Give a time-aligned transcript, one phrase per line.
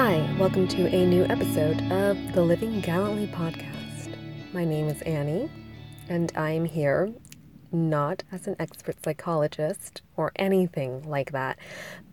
[0.00, 4.14] Hi, welcome to a new episode of the Living Gallantly podcast.
[4.52, 5.50] My name is Annie,
[6.08, 7.12] and I am here
[7.72, 11.58] not as an expert psychologist or anything like that,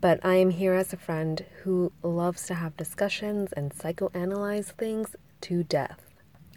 [0.00, 5.14] but I am here as a friend who loves to have discussions and psychoanalyze things
[5.42, 6.00] to death.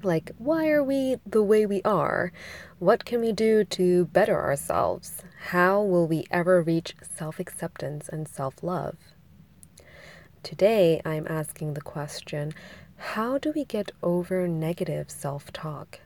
[0.02, 2.32] Like, why are we the way we are?
[2.80, 5.22] What can we do to better ourselves?
[5.50, 8.96] How will we ever reach self acceptance and self love?
[10.44, 12.54] Today, I'm asking the question
[12.98, 16.00] how do we get over negative self talk?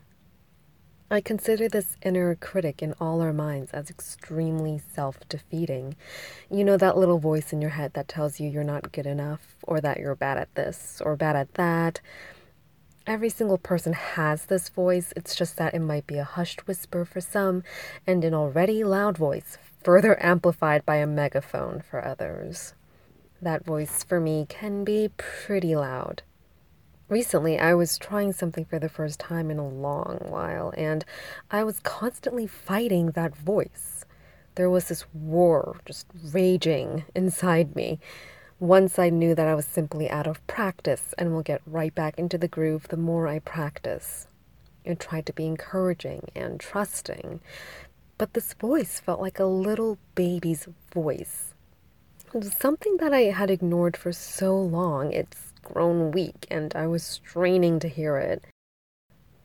[1.09, 5.95] I consider this inner critic in all our minds as extremely self defeating.
[6.49, 9.55] You know, that little voice in your head that tells you you're not good enough,
[9.61, 12.01] or that you're bad at this, or bad at that.
[13.05, 17.05] Every single person has this voice, it's just that it might be a hushed whisper
[17.05, 17.63] for some,
[18.07, 22.73] and an already loud voice, further amplified by a megaphone for others.
[23.43, 26.21] That voice for me can be pretty loud.
[27.09, 31.03] Recently, I was trying something for the first time in a long while, and
[31.51, 34.05] I was constantly fighting that voice.
[34.55, 37.99] There was this war just raging inside me.
[38.61, 42.17] Once I knew that I was simply out of practice and will get right back
[42.17, 44.27] into the groove the more I practice.
[44.87, 47.41] I tried to be encouraging and trusting,
[48.17, 51.52] but this voice felt like a little baby's voice
[52.41, 55.13] something that I had ignored for so long.
[55.13, 58.43] It's grown weak, and I was straining to hear it.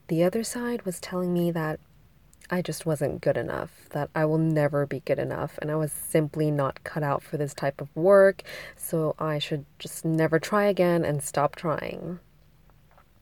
[0.08, 1.81] The other side was telling me that
[2.50, 5.92] I just wasn't good enough, that I will never be good enough, and I was
[5.92, 8.42] simply not cut out for this type of work,
[8.75, 12.20] so I should just never try again and stop trying.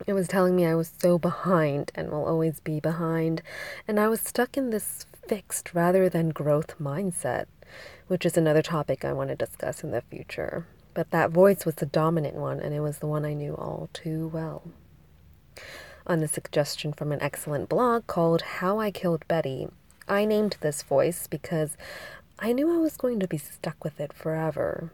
[0.06, 3.42] It was telling me I was so behind and will always be behind,
[3.88, 7.46] and I was stuck in this fixed rather than growth mindset
[8.06, 10.66] which is another topic I want to discuss in the future.
[10.94, 13.88] But that voice was the dominant one, and it was the one I knew all
[13.92, 14.62] too well.
[16.06, 19.68] On the suggestion from an excellent blog called How I Killed Betty,
[20.08, 21.76] I named this voice because
[22.38, 24.92] I knew I was going to be stuck with it forever.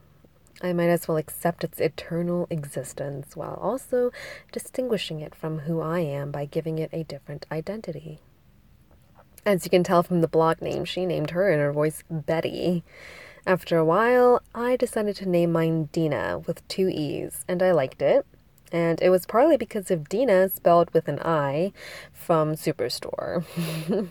[0.62, 4.12] I might as well accept its eternal existence while also
[4.53, 8.21] distinguishing it from who I am by giving it a different identity.
[9.45, 12.85] As you can tell from the blog name, she named her inner voice Betty.
[13.45, 18.03] After a while, I decided to name mine Deena with two E's, and I liked
[18.03, 18.25] it.
[18.71, 21.73] And it was partly because of Dina spelled with an I
[22.13, 23.45] from Superstore.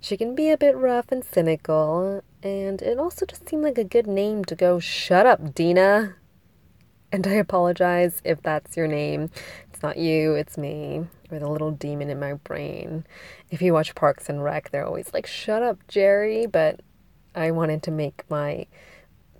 [0.00, 3.84] she can be a bit rough and cynical, and it also just seemed like a
[3.84, 6.16] good name to go, Shut up, Deena.
[7.12, 9.30] And I apologize if that's your name.
[9.74, 13.04] It's not you, it's me, or the little demon in my brain.
[13.50, 16.46] If you watch Parks and Rec, they're always like, shut up, Jerry.
[16.46, 16.78] But
[17.34, 18.68] I wanted to make my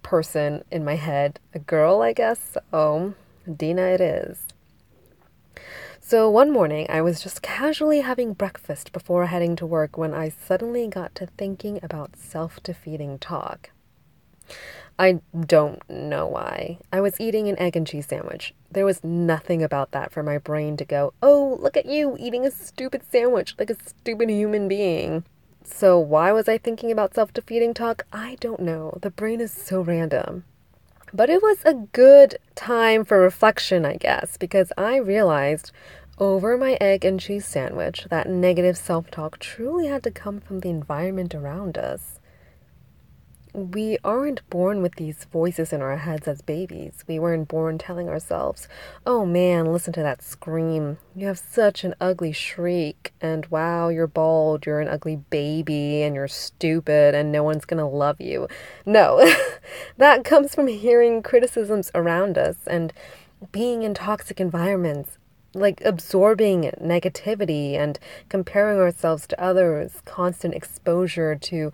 [0.03, 2.57] person in my head a girl, I guess.
[2.73, 3.15] So,
[3.57, 4.49] Deena it is.
[6.01, 10.31] So one morning, I was just casually having breakfast before heading to work when I
[10.31, 13.71] suddenly got to thinking about self defeating talk.
[14.99, 16.79] I don't know why.
[16.93, 18.55] I was eating an egg and cheese sandwich.
[18.71, 22.47] There was nothing about that for my brain to go, oh, look at you eating
[22.47, 25.25] a stupid sandwich like a stupid human being.
[25.65, 28.07] So, why was I thinking about self defeating talk?
[28.13, 28.99] I don't know.
[29.03, 30.45] The brain is so random.
[31.13, 35.73] But it was a good time for reflection, I guess, because I realized
[36.19, 40.61] over my egg and cheese sandwich that negative self talk truly had to come from
[40.61, 42.21] the environment around us
[43.55, 47.05] we aren't born with these voices in our heads as babies.
[47.07, 48.67] We weren't born telling ourselves,
[49.07, 50.99] oh man, listen to that scream.
[51.15, 53.15] You have such an ugly shriek.
[53.21, 54.67] And wow, you're bald.
[54.67, 58.49] You're an ugly baby and you're stupid and no one's to love you.
[58.85, 59.25] No,
[59.99, 62.93] that comes from hearing criticisms around us and
[63.53, 65.19] being in toxic environments
[65.55, 67.99] like absorbing negativity and
[68.29, 71.73] comparing ourselves to others, constant exposure to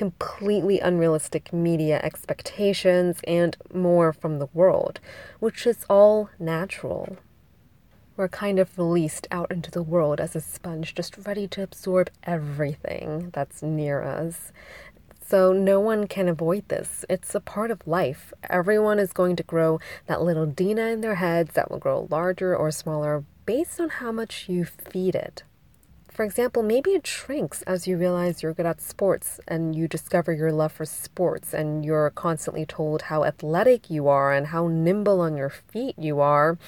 [0.00, 4.98] completely unrealistic media expectations, and more from the world,
[5.40, 7.18] which is all natural.
[8.16, 12.08] We're kind of released out into the world as a sponge, just ready to absorb
[12.22, 14.52] everything that's near us.
[15.20, 17.04] So, no one can avoid this.
[17.10, 18.32] It's a part of life.
[18.48, 22.56] Everyone is going to grow that little Deena in their heads that will grow larger
[22.56, 25.42] or smaller based on how much you feed it.
[26.20, 30.34] For example, maybe it shrinks as you realize you're good at sports and you discover
[30.34, 35.22] your love for sports and you're constantly told how athletic you are and how nimble
[35.22, 36.58] on your feet you are.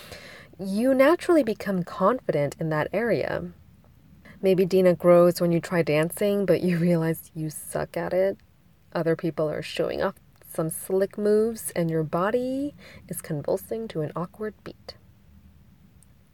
[0.59, 3.45] You naturally become confident in that area.
[4.41, 8.39] Maybe Deena grows when you try dancing, but you realize you suck at it.
[8.95, 10.15] Other people are showing off
[10.51, 12.75] some slick moves, and your body
[13.07, 14.95] is convulsing to an awkward beat.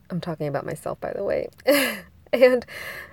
[0.08, 1.48] I'm talking about myself, by the way.
[2.32, 2.66] and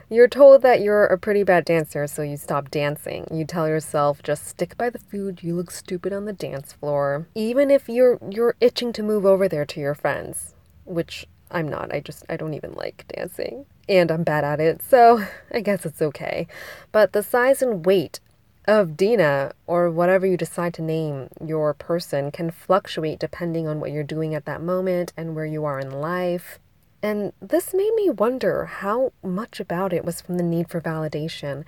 [0.09, 3.27] you're told that you're a pretty bad dancer, so you stop dancing.
[3.31, 7.27] You tell yourself, just stick by the food, you look stupid on the dance floor.
[7.35, 10.53] Even if you're you're itching to move over there to your friends,
[10.85, 11.93] which I'm not.
[11.93, 13.65] I just I don't even like dancing.
[13.87, 16.47] And I'm bad at it, so I guess it's okay.
[16.91, 18.19] But the size and weight
[18.67, 23.91] of Deena, or whatever you decide to name your person, can fluctuate depending on what
[23.91, 26.59] you're doing at that moment and where you are in life.
[27.05, 31.63] And this made me wonder how much about it was from the need for validation,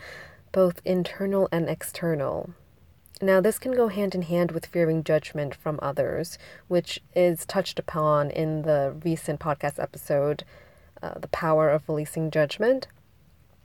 [0.51, 2.55] both internal and external.
[3.21, 7.77] Now, this can go hand in hand with fearing judgment from others, which is touched
[7.77, 10.43] upon in the recent podcast episode,
[11.03, 12.87] uh, The Power of Releasing Judgment.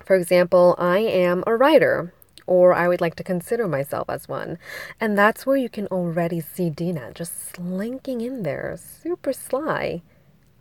[0.05, 2.13] For example, I am a writer,
[2.47, 4.59] or I would like to consider myself as one.
[5.01, 10.03] And that's where you can already see Deena just slinking in there, super sly.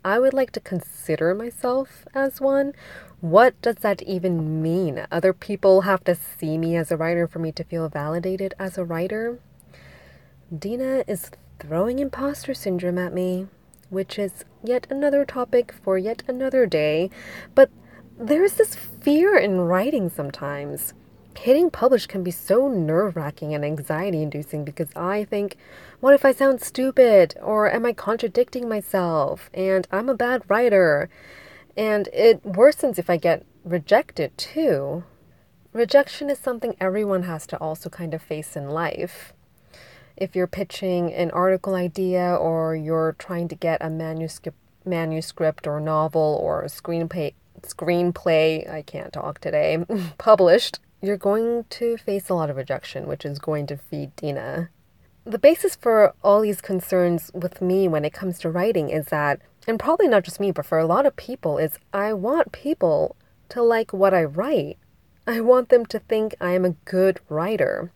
[0.04, 2.74] I would like to consider myself as one.
[3.20, 5.06] What does that even mean?
[5.12, 8.78] Other people have to see me as a writer for me to feel validated as
[8.78, 9.40] a writer?
[10.58, 13.48] Deena is throwing imposter syndrome at me,
[13.90, 17.12] which is yet another topic for yet another day.
[17.54, 17.70] But
[18.18, 20.94] there's this fear in writing sometimes
[21.38, 25.58] hitting publish can be so nerve wracking and anxiety inducing because I think,
[26.00, 27.36] what if I sound stupid?
[27.42, 29.50] Or am I contradicting myself?
[29.54, 31.10] And I'm a bad writer.
[31.76, 35.04] And it worsens if I get rejected too.
[35.74, 39.34] Rejection is something everyone has to also kind of face in life.
[40.18, 45.80] If you're pitching an article idea or you're trying to get a manuscript manuscript or
[45.80, 49.86] novel or screenplay screenplay, I can't talk today,
[50.18, 54.70] published, you're going to face a lot of rejection, which is going to feed Deena.
[55.26, 59.40] The basis for all these concerns with me when it comes to writing is that,
[59.68, 63.16] and probably not just me, but for a lot of people, is I want people
[63.50, 64.78] to like what I write.
[65.28, 67.92] I want them to think I am a good writer.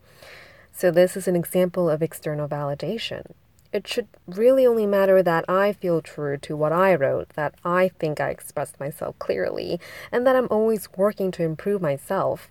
[0.72, 3.32] So, this is an example of external validation.
[3.72, 7.90] It should really only matter that I feel true to what I wrote, that I
[8.00, 9.80] think I expressed myself clearly,
[10.12, 12.50] and that I'm always working to improve myself.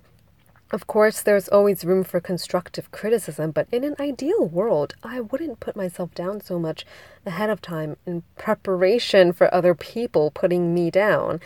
[0.74, 5.60] Of course, there's always room for constructive criticism, but in an ideal world, I wouldn't
[5.60, 6.84] put myself down so much
[7.24, 11.40] ahead of time in preparation for other people putting me down.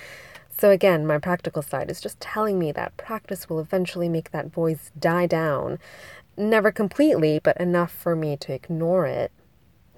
[0.48, 4.50] So, again, my practical side is just telling me that practice will eventually make that
[4.50, 5.78] voice die down.
[6.38, 9.30] Never completely, but enough for me to ignore it.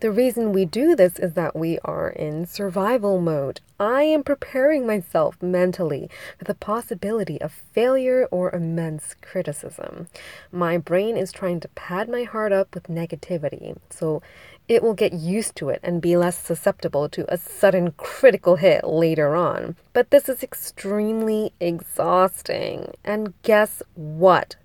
[0.00, 3.60] The reason we do this is that we are in survival mode.
[3.78, 6.08] I am preparing myself mentally
[6.38, 10.08] for the possibility of failure or immense criticism.
[10.50, 14.22] My brain is trying to pad my heart up with negativity, so
[14.68, 18.84] it will get used to it and be less susceptible to a sudden critical hit
[18.84, 19.76] later on.
[19.92, 22.94] But this is extremely exhausting.
[23.04, 24.56] And guess what?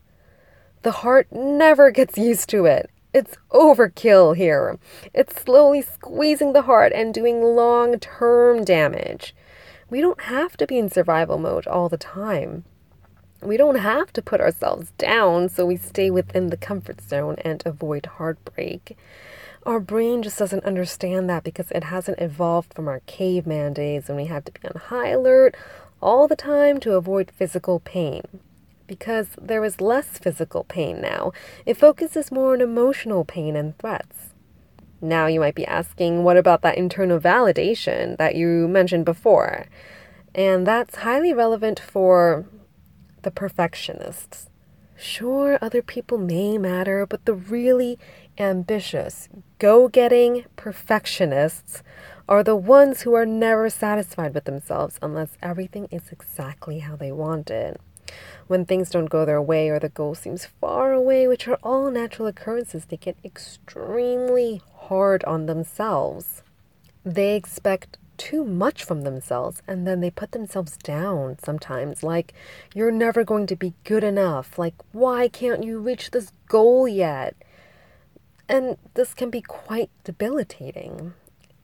[0.83, 2.89] The heart never gets used to it.
[3.15, 4.77] It's overkill here.
[5.13, 9.33] It's slowly squeezing the heart and doing long term damage.
[9.89, 12.65] We don't have to be in survival mode all the time.
[13.41, 17.63] We don't have to put ourselves down so we stay within the comfort zone and
[17.65, 18.97] avoid heartbreak.
[19.65, 24.17] Our brain just doesn't understand that because it hasn't evolved from our caveman days when
[24.17, 25.55] we had to be on high alert
[26.01, 28.23] all the time to avoid physical pain
[28.87, 31.31] because there is less physical pain now.
[31.65, 34.33] It focuses more on emotional pain and threats.
[35.01, 39.67] Now you might be asking, what about that internal validation that you mentioned before?
[40.33, 42.45] And that's highly relevant for
[43.21, 44.49] the perfectionists.
[44.97, 47.99] Sure, other people may matter, but the really
[48.37, 49.27] ambitious,
[49.59, 51.83] go getting perfectionists
[52.27, 57.11] are the ones who are never satisfied with themselves unless everything is exactly how they
[57.11, 57.79] want it
[58.47, 61.89] when things don't go their way or the goal seems far away, which are all
[61.89, 66.43] natural occurrences, they get extremely hard on themselves.
[67.03, 72.33] They expect too much from themselves and then they put themselves down sometimes like
[72.73, 74.57] you're never going to be good enough.
[74.57, 77.35] Like why can't you reach this goal yet?
[78.47, 81.13] And this can be quite debilitating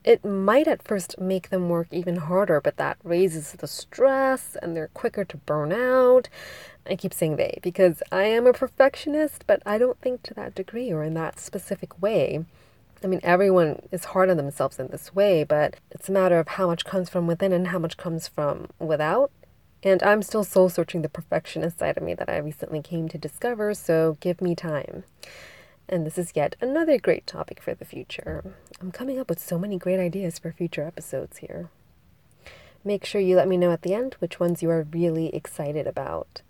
[0.04, 4.76] it might at first make them work even harder, but that raises the stress and
[4.76, 6.28] they're quicker to burn out.
[6.86, 10.54] I keep saying they because I am a perfectionist, but I don't think to that
[10.54, 12.44] degree or in that specific way.
[13.04, 16.48] I mean, everyone is hard on themselves in this way, but it's a matter of
[16.48, 19.30] how much comes from within and how much comes from without.
[19.82, 23.18] And I'm still soul searching the perfectionist side of me that I recently came to
[23.18, 25.02] discover, so give me time.
[25.92, 28.42] And this is yet another great topic for the future.
[28.80, 31.68] I'm coming up with so many great ideas for future episodes here.
[32.82, 35.86] Make sure you let me know at the end which ones you are really excited
[35.86, 36.40] about.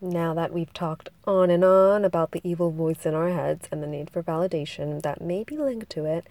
[0.00, 3.82] Now that we've talked on and on about the evil voice in our heads and
[3.82, 6.26] the need for validation that may be linked to it,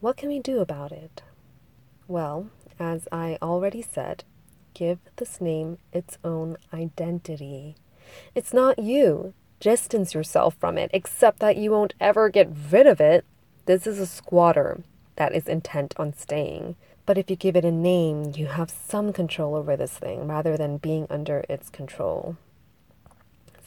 [0.00, 1.22] what can we do about it?
[2.08, 4.24] Well, as I already said,
[4.74, 7.76] give this name its own identity.
[8.34, 9.32] It's not you.
[9.60, 13.24] Distance yourself from it, except that you won't ever get rid of it.
[13.66, 14.82] This is a squatter
[15.16, 16.76] that is intent on staying.
[17.04, 20.56] But if you give it a name, you have some control over this thing rather
[20.56, 22.36] than being under its control.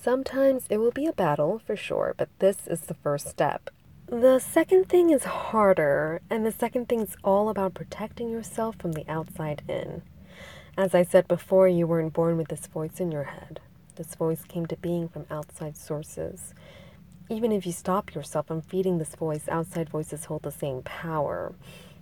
[0.01, 3.69] Sometimes it will be a battle for sure, but this is the first step.
[4.07, 8.93] The second thing is harder, and the second thing is all about protecting yourself from
[8.93, 10.01] the outside in.
[10.75, 13.59] As I said before, you weren't born with this voice in your head.
[13.95, 16.53] This voice came to being from outside sources.
[17.29, 21.53] Even if you stop yourself from feeding this voice, outside voices hold the same power.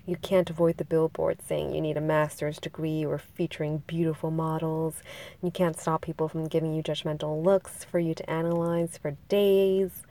[0.05, 5.03] You can't avoid the billboard saying you need a master's degree or featuring beautiful models.
[5.43, 10.03] You can't stop people from giving you judgmental looks for you to analyze for days.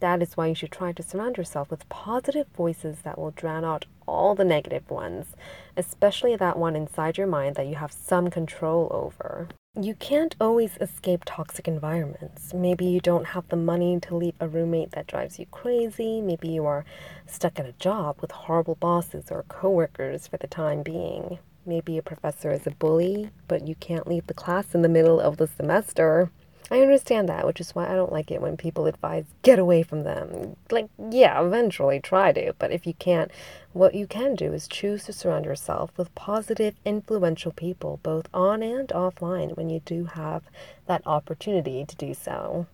[0.00, 3.64] That is why you should try to surround yourself with positive voices that will drown
[3.64, 5.34] out all the negative ones,
[5.76, 9.48] especially that one inside your mind that you have some control over.
[9.80, 12.54] You can't always escape toxic environments.
[12.54, 16.20] Maybe you don't have the money to leave a roommate that drives you crazy.
[16.20, 16.84] Maybe you are
[17.26, 21.40] stuck at a job with horrible bosses or coworkers for the time being.
[21.66, 25.18] Maybe a professor is a bully, but you can't leave the class in the middle
[25.18, 26.30] of the semester.
[26.70, 29.82] I understand that, which is why I don't like it when people advise get away
[29.82, 30.56] from them.
[30.70, 33.30] Like, yeah, eventually try to, but if you can't,
[33.74, 38.62] what you can do is choose to surround yourself with positive, influential people, both on
[38.62, 40.44] and offline, when you do have
[40.86, 42.66] that opportunity to do so.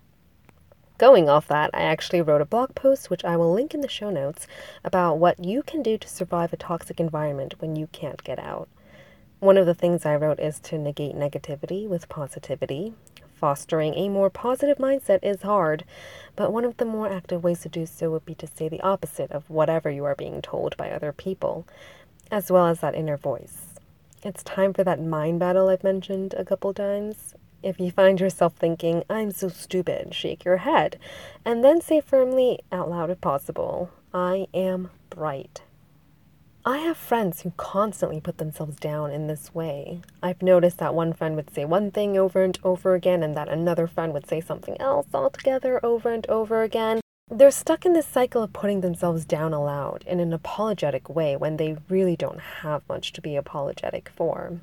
[0.98, 3.88] Going off that, I actually wrote a blog post, which I will link in the
[3.88, 4.46] show notes,
[4.84, 8.68] about what you can do to survive a toxic environment when you can't get out.
[9.40, 12.92] One of the things I wrote is to negate negativity with positivity,
[13.40, 15.84] Fostering a more positive mindset is hard,
[16.36, 18.82] but one of the more active ways to do so would be to say the
[18.82, 21.66] opposite of whatever you are being told by other people,
[22.30, 23.80] as well as that inner voice.
[24.22, 27.34] It's time for that mind battle I've mentioned a couple times.
[27.62, 30.98] If you find yourself thinking, I'm so stupid, shake your head,
[31.42, 35.62] and then say firmly, out loud if possible, I am bright.
[36.62, 40.02] I have friends who constantly put themselves down in this way.
[40.22, 43.48] I've noticed that one friend would say one thing over and over again, and that
[43.48, 47.00] another friend would say something else altogether over and over again.
[47.30, 51.56] They're stuck in this cycle of putting themselves down aloud in an apologetic way when
[51.56, 54.60] they really don't have much to be apologetic for.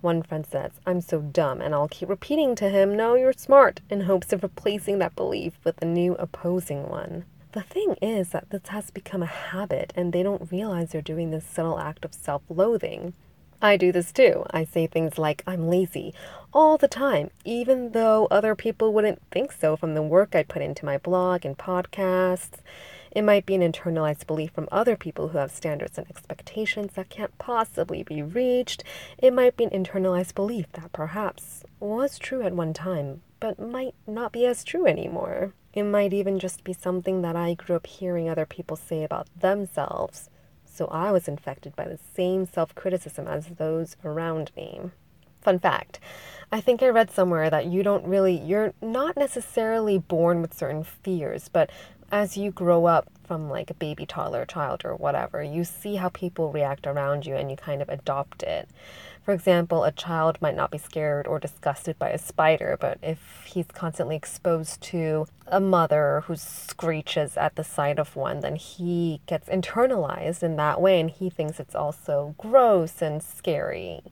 [0.00, 3.80] One friend says, I'm so dumb, and I'll keep repeating to him, No, you're smart,
[3.90, 7.24] in hopes of replacing that belief with a new opposing one.
[7.52, 11.30] The thing is that this has become a habit and they don't realize they're doing
[11.30, 13.12] this subtle act of self loathing.
[13.60, 14.44] I do this too.
[14.50, 16.14] I say things like, I'm lazy
[16.54, 20.62] all the time, even though other people wouldn't think so from the work I put
[20.62, 22.60] into my blog and podcasts.
[23.10, 27.10] It might be an internalized belief from other people who have standards and expectations that
[27.10, 28.82] can't possibly be reached.
[29.18, 33.94] It might be an internalized belief that perhaps was true at one time, but might
[34.06, 35.52] not be as true anymore.
[35.74, 39.28] It might even just be something that I grew up hearing other people say about
[39.38, 40.28] themselves,
[40.64, 44.80] so I was infected by the same self criticism as those around me.
[45.40, 45.98] Fun fact
[46.52, 50.84] I think I read somewhere that you don't really, you're not necessarily born with certain
[50.84, 51.70] fears, but
[52.10, 56.10] as you grow up from like a baby, toddler, child, or whatever, you see how
[56.10, 58.68] people react around you and you kind of adopt it.
[59.24, 63.44] For example, a child might not be scared or disgusted by a spider, but if
[63.46, 69.22] he's constantly exposed to a mother who screeches at the sight of one, then he
[69.26, 74.02] gets internalized in that way and he thinks it's also gross and scary.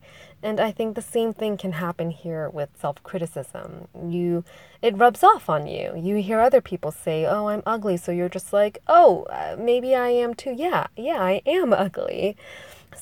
[0.42, 3.88] And I think the same thing can happen here with self-criticism.
[4.02, 4.44] You
[4.80, 5.92] it rubs off on you.
[5.94, 9.94] You hear other people say, "Oh, I'm ugly." So you're just like, "Oh, uh, maybe
[9.94, 12.36] I am too." Yeah, yeah, I am ugly.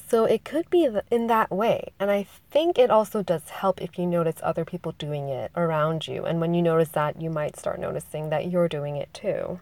[0.08, 1.92] So it could be in that way.
[1.98, 6.06] And I think it also does help if you notice other people doing it around
[6.06, 6.24] you.
[6.24, 9.60] And when you notice that, you might start noticing that you're doing it too.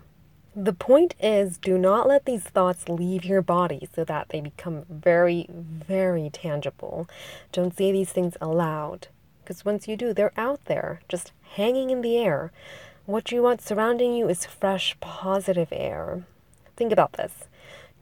[0.58, 4.86] The point is, do not let these thoughts leave your body so that they become
[4.88, 7.06] very, very tangible.
[7.52, 9.08] Don't say these things aloud,
[9.42, 12.52] because once you do, they're out there, just hanging in the air.
[13.04, 16.24] What you want surrounding you is fresh, positive air.
[16.76, 17.48] Think about this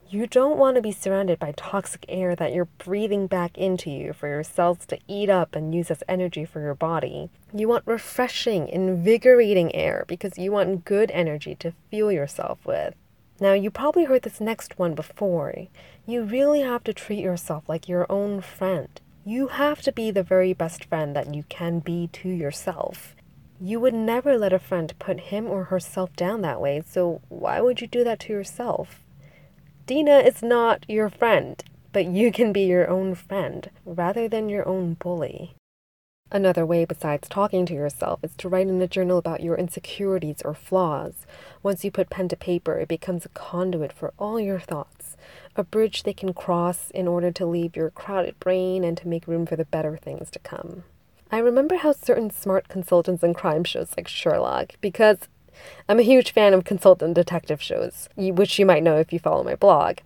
[0.09, 4.13] You don't want to be surrounded by toxic air that you're breathing back into you
[4.13, 7.29] for your cells to eat up and use as energy for your body.
[7.53, 12.93] You want refreshing, invigorating air because you want good energy to fuel yourself with.
[13.39, 15.53] Now, you probably heard this next one before.
[16.05, 18.89] You really have to treat yourself like your own friend.
[19.25, 23.15] You have to be the very best friend that you can be to yourself.
[23.59, 27.61] You would never let a friend put him or herself down that way, so why
[27.61, 28.99] would you do that to yourself?
[29.85, 34.67] Deena is not your friend, but you can be your own friend rather than your
[34.67, 35.55] own bully.
[36.31, 40.41] Another way besides talking to yourself is to write in a journal about your insecurities
[40.43, 41.25] or flaws.
[41.63, 45.15] Once you put pen to paper, it becomes a conduit for all your thoughts,
[45.55, 49.27] a bridge they can cross in order to leave your crowded brain and to make
[49.27, 50.83] room for the better things to come.
[51.35, 55.17] I remember how certain smart consultants in crime shows like Sherlock, because
[55.89, 59.43] I'm a huge fan of consultant detective shows, which you might know if you follow
[59.43, 59.97] my blog.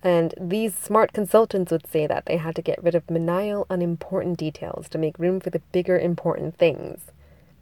[0.00, 4.38] And these smart consultants would say that they had to get rid of menial, unimportant
[4.38, 7.10] details to make room for the bigger, important things.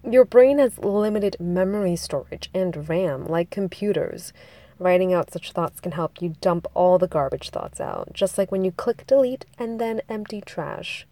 [0.07, 4.35] Your brain has limited memory storage and RAM, like computers.
[4.79, 8.53] Writing out such thoughts can help you dump all the garbage thoughts out, just like
[8.53, 11.07] when you click delete and then empty trash.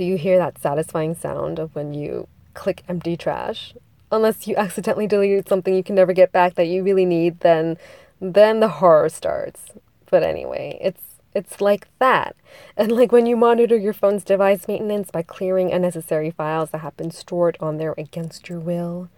[0.00, 3.74] Do you hear that satisfying sound of when you click empty trash?
[4.12, 7.76] unless you accidentally delete something you can never get back that you really need, then
[8.20, 9.72] then the horror starts.
[10.10, 11.02] But anyway, it's
[11.34, 12.34] it's like that.
[12.78, 16.96] And like when you monitor your phone's device maintenance by clearing unnecessary files that have
[16.96, 19.10] been stored on there against your will.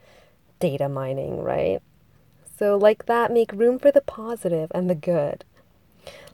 [0.59, 1.81] Data mining, right?
[2.59, 5.45] So, like that, make room for the positive and the good.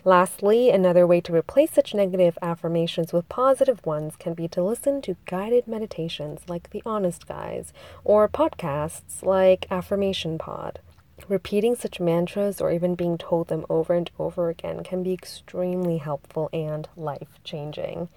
[0.04, 5.02] Lastly, another way to replace such negative affirmations with positive ones can be to listen
[5.02, 7.72] to guided meditations like The Honest Guys
[8.04, 10.78] or podcasts like Affirmation Pod.
[11.28, 15.98] Repeating such mantras or even being told them over and over again can be extremely
[15.98, 18.08] helpful and life changing.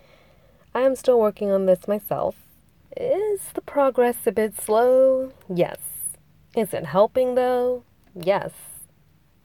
[0.73, 2.35] I am still working on this myself.
[2.95, 5.31] Is the progress a bit slow?
[5.53, 5.79] Yes.
[6.55, 7.83] Is it helping though?
[8.13, 8.51] Yes.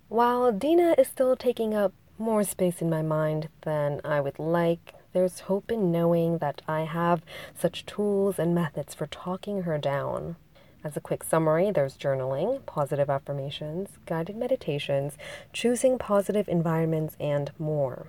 [0.09, 4.94] While Deena is still taking up more space in my mind than I would like.
[5.12, 7.22] There's hope in knowing that I have
[7.55, 10.37] such tools and methods for talking her down.
[10.85, 15.18] As a quick summary, there's journaling, positive affirmations, guided meditations,
[15.52, 18.07] choosing positive environments, and more.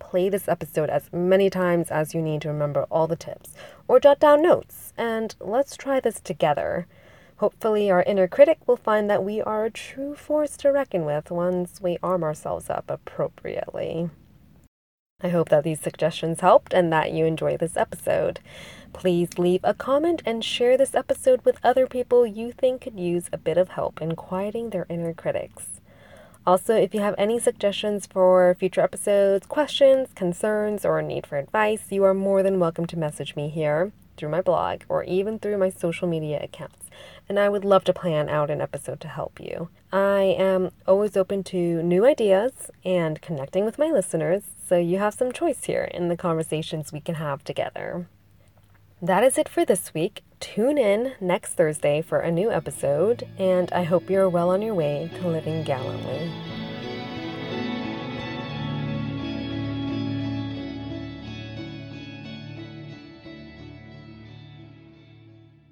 [0.00, 3.54] Play this episode as many times as you need to remember all the tips,
[3.86, 6.86] or jot down notes, and let's try this together.
[7.38, 11.30] Hopefully, our inner critic will find that we are a true force to reckon with
[11.30, 14.08] once we arm ourselves up appropriately.
[15.22, 18.40] I hope that these suggestions helped and that you enjoy this episode.
[18.94, 23.28] Please leave a comment and share this episode with other people you think could use
[23.32, 25.80] a bit of help in quieting their inner critics.
[26.46, 31.36] Also, if you have any suggestions for future episodes, questions, concerns, or a need for
[31.36, 35.38] advice, you are more than welcome to message me here through my blog or even
[35.38, 36.85] through my social media accounts
[37.28, 39.68] and I would love to plan out an episode to help you.
[39.92, 45.14] I am always open to new ideas and connecting with my listeners, so you have
[45.14, 48.06] some choice here in the conversations we can have together.
[49.02, 50.22] That is it for this week.
[50.40, 54.74] Tune in next Thursday for a new episode, and I hope you're well on your
[54.74, 56.30] way to living gallantly.